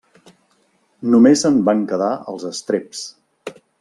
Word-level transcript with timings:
Només 1.15 1.43
en 1.49 1.59
van 1.67 1.83
quedar 1.93 2.09
els 2.33 2.47
estreps. 2.53 3.05